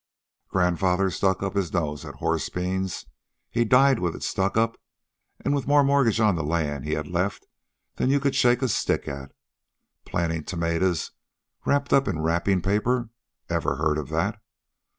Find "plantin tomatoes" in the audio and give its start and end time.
10.03-11.11